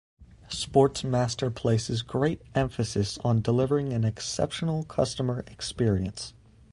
Sportmaster 0.49 1.53
places 1.53 2.01
great 2.01 2.41
emphasis 2.55 3.19
on 3.19 3.39
delivering 3.39 3.93
an 3.93 4.03
exceptional 4.03 4.83
customer 4.83 5.43
experience. 5.45 6.33